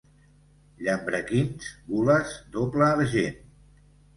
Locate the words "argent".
2.89-3.41